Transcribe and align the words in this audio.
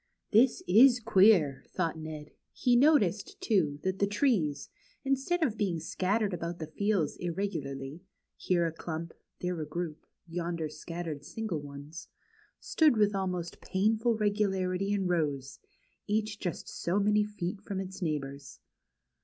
This 0.31 0.63
is 0.67 0.99
queer,'' 0.99 1.63
thought 1.67 1.95
Ned. 1.95 2.31
He 2.53 2.75
noticed, 2.75 3.39
too, 3.39 3.77
that 3.83 3.99
the 3.99 4.07
trees, 4.07 4.67
instead 5.05 5.43
of 5.43 5.59
being 5.59 5.79
scattered 5.79 6.33
about 6.33 6.57
the 6.57 6.65
fields 6.65 7.17
irregularly, 7.17 8.01
here 8.35 8.65
a 8.65 8.71
clump, 8.71 9.13
there 9.41 9.61
a 9.61 9.65
group, 9.67 10.07
yonder 10.27 10.69
scattered 10.69 11.23
single 11.23 11.59
ones, 11.59 12.07
stood 12.59 12.97
with 12.97 13.13
almost 13.13 13.61
painful 13.61 14.15
regularity 14.17 14.91
in 14.91 15.05
rows, 15.05 15.59
each 16.07 16.39
just 16.39 16.67
so 16.67 16.99
many 16.99 17.23
feet 17.23 17.61
from 17.61 17.79
its 17.79 18.01
neighbors. 18.01 18.59